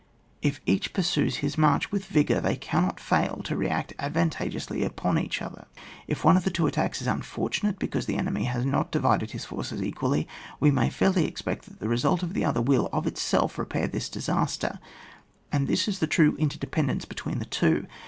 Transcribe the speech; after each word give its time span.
If 0.41 0.61
each 0.65 0.93
pursues 0.93 1.35
his 1.45 1.59
march 1.59 1.91
with 1.91 2.07
vigour, 2.07 2.41
they 2.41 2.55
cannot 2.55 2.99
fail 2.99 3.41
to 3.43 3.55
react 3.55 3.93
advantageously 3.99 4.83
upon 4.83 5.19
each 5.19 5.43
other. 5.43 5.67
If 6.07 6.25
one 6.25 6.35
of 6.35 6.43
the 6.43 6.49
two 6.49 6.65
attacks 6.65 7.01
is 7.03 7.07
unfortunate 7.07 7.77
be 7.77 7.87
cause 7.87 8.07
the 8.07 8.15
enemy 8.15 8.45
has 8.45 8.65
not 8.65 8.89
divided 8.91 9.29
his 9.29 9.45
force 9.45 9.71
equally, 9.71 10.27
we 10.59 10.71
may 10.71 10.89
fairly 10.89 11.27
expect 11.27 11.65
that 11.65 11.79
the 11.79 11.85
residt 11.87 12.23
of 12.23 12.33
the 12.33 12.43
other 12.43 12.63
will 12.63 12.89
of 12.91 13.05
itself 13.05 13.59
re 13.59 13.65
pair 13.65 13.85
this 13.87 14.09
disaster, 14.09 14.79
and 15.51 15.67
this 15.67 15.87
is 15.87 15.99
the 15.99 16.07
true 16.07 16.35
interdependence 16.37 17.05
between 17.05 17.37
the 17.37 17.45
two. 17.45 17.85